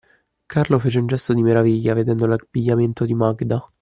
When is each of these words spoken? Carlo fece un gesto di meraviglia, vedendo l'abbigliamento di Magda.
Carlo 0.47 0.79
fece 0.79 0.97
un 0.97 1.05
gesto 1.05 1.31
di 1.31 1.43
meraviglia, 1.43 1.93
vedendo 1.93 2.25
l'abbigliamento 2.25 3.05
di 3.05 3.13
Magda. 3.13 3.63